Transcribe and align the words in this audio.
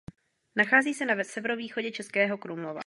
Nachází 0.55 0.93
se 0.93 1.05
na 1.05 1.23
severovýchodě 1.23 1.91
Českého 1.91 2.37
Krumlova. 2.37 2.79